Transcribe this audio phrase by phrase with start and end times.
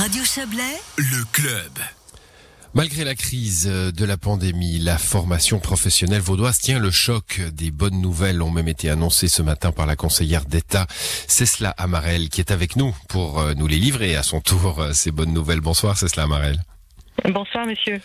[0.00, 1.72] Radio Chablais, le club.
[2.72, 7.42] Malgré la crise de la pandémie, la formation professionnelle vaudoise tient le choc.
[7.52, 10.86] Des bonnes nouvelles ont même été annoncées ce matin par la conseillère d'État,
[11.28, 14.94] Cécile Amarel, qui est avec nous pour euh, nous les livrer à son tour, euh,
[14.94, 15.60] ces bonnes nouvelles.
[15.60, 16.56] Bonsoir Cécile Amarel.
[17.28, 18.00] Bonsoir monsieur.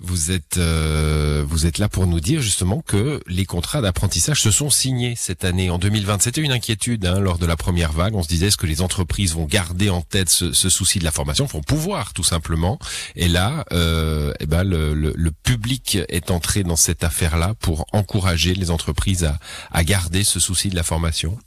[0.00, 4.50] Vous êtes euh, vous êtes là pour nous dire justement que les contrats d'apprentissage se
[4.50, 6.20] sont signés cette année en 2020.
[6.20, 8.14] C'était une inquiétude hein, lors de la première vague.
[8.14, 11.12] On se disait est-ce que les entreprises vont garder en tête ce, souci de la
[11.12, 12.78] formation, vont pouvoir tout simplement?
[13.14, 18.52] Et là, euh, eh ben le, le, public est entré dans cette affaire-là pour encourager
[18.52, 19.38] les entreprises à,
[19.70, 21.38] à garder ce souci de la formation.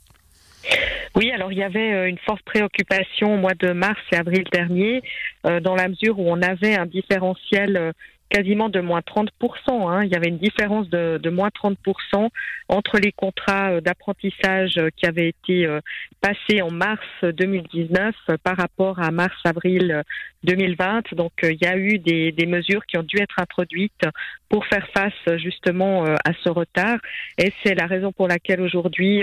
[1.16, 4.44] Oui, alors il y avait euh, une forte préoccupation au mois de mars et avril
[4.52, 5.02] dernier,
[5.46, 7.92] euh, dans la mesure où on avait un différentiel
[8.30, 9.28] quasiment de moins 30%.
[9.68, 10.04] Hein.
[10.04, 12.28] Il y avait une différence de, de moins 30%
[12.68, 15.80] entre les contrats euh, d'apprentissage euh, qui avaient été euh,
[16.20, 20.02] passés en mars 2019 par rapport à mars-avril
[20.44, 21.14] 2020.
[21.14, 24.02] Donc il y a eu des, des, mesures qui ont dû être introduites
[24.48, 26.98] pour faire face justement à ce retard.
[27.38, 29.22] Et c'est la raison pour laquelle aujourd'hui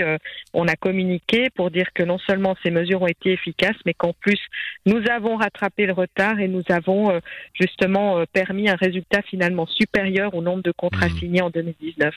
[0.54, 4.12] on a communiqué pour dire que non seulement ces mesures ont été efficaces, mais qu'en
[4.12, 4.40] plus
[4.86, 7.20] nous avons rattrapé le retard et nous avons
[7.52, 11.18] justement permis un résultat finalement supérieur au nombre de contrats hmm.
[11.18, 12.14] signés en 2019.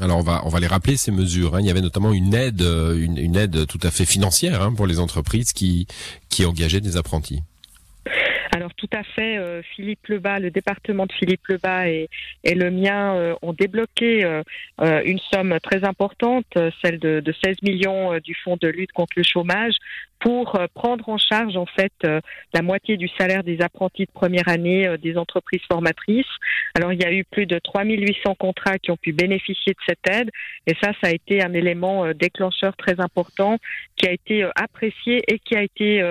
[0.00, 1.54] Alors on va on va les rappeler ces mesures.
[1.54, 1.60] Hein.
[1.60, 4.86] Il y avait notamment une aide euh, une, aide tout à fait financière hein, pour
[4.86, 5.86] les entreprises qui
[6.28, 7.42] qui engageaient des apprentis.
[8.54, 12.08] Alors tout à fait, euh, Philippe Lebas, le département de Philippe Lebas et,
[12.44, 14.22] le mien euh, ont débloqué
[14.80, 16.46] une somme très importante,
[16.80, 19.74] celle de, de 16 millions du fonds de lutte contre le chômage,
[20.24, 22.18] pour euh, prendre en charge en fait euh,
[22.54, 26.24] la moitié du salaire des apprentis de première année euh, des entreprises formatrices.
[26.74, 30.08] Alors il y a eu plus de 3800 contrats qui ont pu bénéficier de cette
[30.10, 30.30] aide
[30.66, 33.58] et ça ça a été un élément déclencheur très important
[33.96, 36.02] qui a été apprécié et qui a été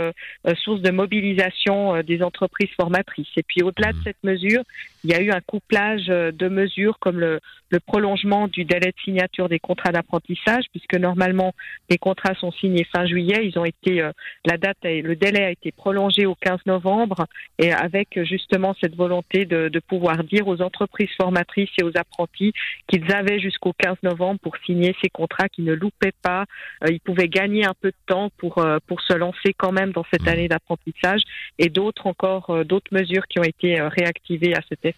[0.63, 3.27] source de mobilisation des entreprises formatrices.
[3.35, 4.03] Et puis au-delà de mmh.
[4.03, 4.63] cette mesure,
[5.03, 7.39] il y a eu un couplage de mesures comme le,
[7.73, 11.53] le prolongement du délai de signature des contrats d'apprentissage puisque normalement
[11.89, 14.11] les contrats sont signés fin juillet, ils ont été euh,
[14.45, 17.25] la date, le délai a été prolongé au 15 novembre
[17.57, 22.53] et avec justement cette volonté de, pouvoir dire aux entreprises formatrices et aux apprentis
[22.87, 26.45] qu'ils avaient jusqu'au 15 novembre pour signer ces contrats, qu'ils ne loupaient pas,
[26.83, 29.91] euh, ils pouvaient gagner un peu de temps pour euh, pour se lancer quand même
[29.91, 30.29] dans cette mmh.
[30.29, 31.21] année d'apprentissage
[31.57, 34.92] et d'autres encore d'autres mesures qui ont été réactivées à cet effet.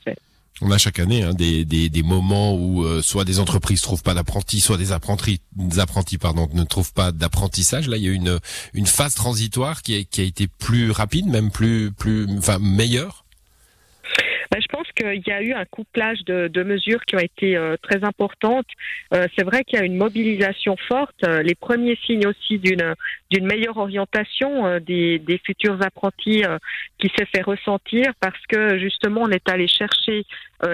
[0.62, 4.14] On a chaque année hein, des, des, moments où euh, soit des entreprises trouvent pas
[4.14, 7.90] d'apprentis, soit des apprentis, des apprentis pardon, ne trouvent pas d'apprentissage.
[7.90, 8.40] Là, il y a une,
[8.74, 13.25] une phase transitoire qui a, qui a été plus rapide, même plus, plus, enfin meilleure.
[14.96, 18.68] Qu'il y a eu un couplage de, mesures qui ont été euh, très importantes.
[19.14, 21.16] Euh, c'est vrai qu'il y a une mobilisation forte.
[21.26, 22.96] Euh, les premiers signes aussi d'une
[23.42, 26.44] meilleure orientation des futurs apprentis
[26.98, 30.26] qui s'est fait ressentir parce que justement on est allé chercher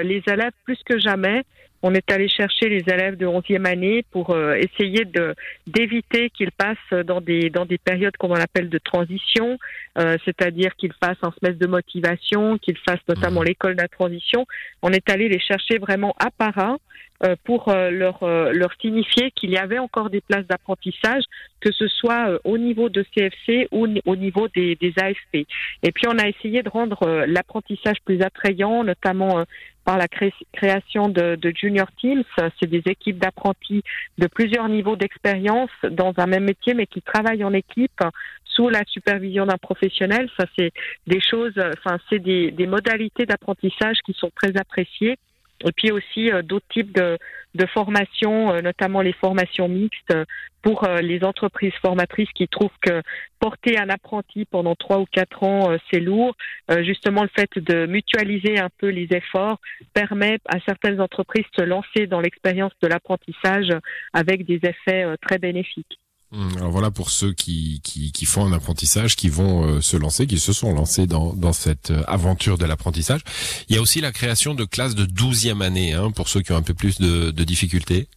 [0.03, 1.43] les élèves plus que jamais
[1.83, 5.35] on est allé chercher les élèves de 11e année pour euh, essayer de
[5.67, 9.57] d'éviter qu'ils passent dans des dans des périodes qu'on appelle de transition,
[9.97, 13.45] euh, c'est-à-dire qu'ils fassent un semestre de motivation, qu'ils fassent notamment mmh.
[13.45, 14.45] l'école de la transition.
[14.81, 16.77] On est allé les chercher vraiment à part
[17.23, 21.23] euh, pour leur leur signifier qu'il y avait encore des places d'apprentissage,
[21.61, 25.47] que ce soit au niveau de CFC ou au niveau des, des AFP.
[25.83, 29.45] Et puis on a essayé de rendre l'apprentissage plus attrayant, notamment
[29.85, 32.23] par la création de, junior teams.
[32.59, 33.83] C'est des équipes d'apprentis
[34.17, 38.01] de plusieurs niveaux d'expérience dans un même métier, mais qui travaillent en équipe
[38.45, 40.29] sous la supervision d'un professionnel.
[40.37, 40.71] Ça, c'est
[41.07, 45.17] des choses, enfin, c'est des modalités d'apprentissage qui sont très appréciées
[45.65, 47.17] et puis aussi euh, d'autres types de,
[47.55, 50.13] de formations, euh, notamment les formations mixtes
[50.61, 53.01] pour euh, les entreprises formatrices qui trouvent que
[53.39, 56.35] porter un apprenti pendant trois ou quatre ans, c'est lourd.
[56.83, 59.59] justement, le fait de mutualiser un peu les efforts
[59.95, 63.69] permet à certaines entreprises de se lancer dans l'expérience de l'apprentissage
[64.13, 66.00] avec des effets très bénéfiques.
[66.33, 69.97] Hum, alors voilà pour ceux qui, qui, qui font un apprentissage, qui vont euh, se
[69.97, 73.21] lancer, qui se sont lancés dans, dans cette euh, aventure de l'apprentissage.
[73.67, 76.53] Il y a aussi la création de classes de 12e année, hein, pour ceux qui
[76.53, 78.07] ont un peu plus de, de difficultés.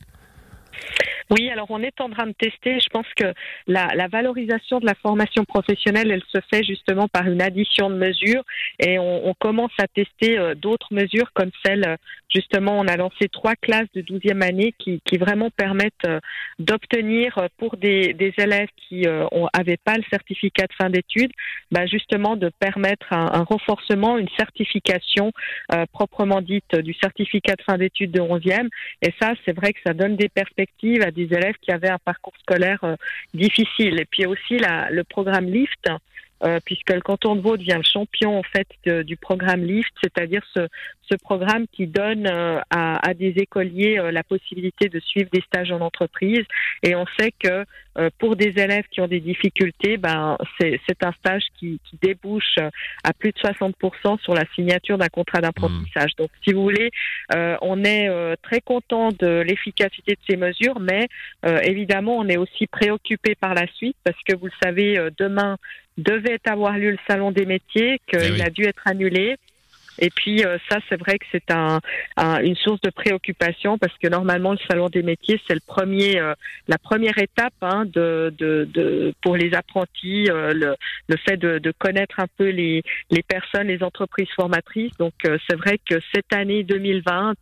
[1.30, 2.78] Oui, alors on est en train de tester.
[2.80, 3.32] Je pense que
[3.66, 7.94] la, la, valorisation de la formation professionnelle, elle se fait justement par une addition de
[7.94, 8.44] mesures
[8.78, 11.96] et on, on commence à tester euh, d'autres mesures comme celle,
[12.32, 16.20] justement, on a lancé trois classes de 12e année qui, qui vraiment permettent euh,
[16.58, 19.06] d'obtenir euh, pour des, des, élèves qui
[19.54, 21.30] n'avaient pas le certificat de fin d'études,
[21.70, 25.32] bah justement de permettre un, un renforcement, une certification
[25.92, 28.68] proprement dite du certificat de fin d'études de 11e.
[29.02, 31.98] Et ça, c'est vrai que ça donne des perspectives à des élèves qui avaient un
[31.98, 32.96] parcours scolaire euh,
[33.32, 34.00] difficile.
[34.00, 35.90] Et puis aussi la, le programme LIFT,
[36.64, 38.66] puisque le canton de Vaud devient le champion en fait
[39.04, 40.68] du programme LIFT, c'est-à-dire ce,
[41.10, 45.80] ce programme qui donne à, à, des écoliers la possibilité de suivre des stages en
[45.80, 46.44] entreprise.
[46.82, 47.64] Et on sait que
[48.18, 52.56] pour des élèves qui ont des difficultés, ben, c'est un stage qui, qui, débouche
[53.04, 56.12] à plus de 60% sur la signature d'un contrat d'apprentissage.
[56.12, 56.22] Mmh.
[56.22, 56.90] Donc, si vous voulez,
[57.62, 58.10] on est
[58.42, 61.08] très content de l'efficacité de ces mesures, mais
[61.62, 65.56] évidemment, on est aussi préoccupé par la suite parce que vous le savez, euh, demain
[65.98, 69.36] devait avoir lieu le salon des métiers, qu'il eh a dû être annulé.
[69.98, 71.80] Et puis euh, ça, c'est vrai que c'est un,
[72.42, 76.34] une source de préoccupation parce que normalement le salon des métiers c'est le premier, euh,
[76.66, 80.74] la première étape hein, de, de, de, pour les apprentis, le,
[81.08, 84.96] le, fait de, de, connaître un peu les, les personnes, les entreprises formatrices.
[84.98, 87.34] Donc c'est vrai que cette année 2020,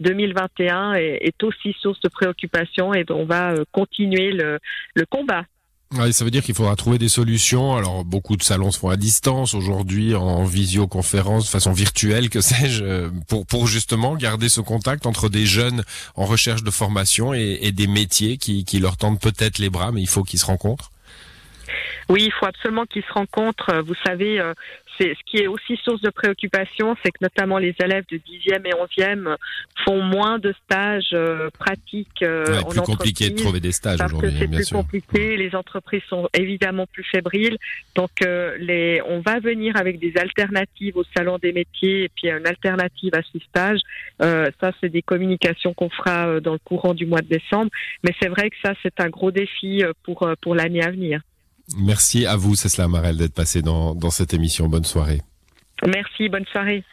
[0.00, 4.58] 2021 est, est, aussi source de préoccupation et on va continuer le,
[4.94, 5.44] le combat.
[5.98, 7.74] Oui, ça veut dire qu'il faudra trouver des solutions.
[7.74, 12.40] Alors, beaucoup de salons se font à distance aujourd'hui, en visioconférence, de façon virtuelle, que
[12.40, 15.82] sais-je, pour, pour justement garder ce contact entre des jeunes
[16.14, 19.90] en recherche de formation et, et des métiers qui, qui leur tendent peut-être les bras,
[19.90, 20.92] mais il faut qu'ils se rencontrent.
[22.10, 23.82] Oui, il faut absolument qu'ils se rencontrent.
[23.82, 24.52] Vous savez, euh,
[24.98, 28.66] c'est ce qui est aussi source de préoccupation, c'est que notamment les élèves de 10e
[28.66, 29.36] et 11e
[29.84, 34.34] font moins de stages euh, pratiques euh, ouais, plus compliqué de trouver des stages aujourd'hui,
[34.36, 35.36] c'est plus compliqué.
[35.36, 37.56] Les entreprises sont évidemment plus fébriles,
[37.94, 38.10] donc
[38.58, 43.14] les, on va venir avec des alternatives au salon des métiers et puis une alternative
[43.14, 43.80] à ce stage.
[44.18, 47.70] ça, c'est des communications qu'on fera dans le courant du mois de décembre,
[48.02, 51.20] mais c'est vrai que ça, c'est un gros défi pour pour l'année à venir.
[51.76, 54.68] Merci à vous, Cécile Marel, d'être passé dans, dans cette émission.
[54.68, 55.20] Bonne soirée.
[55.86, 56.84] Merci, bonne soirée.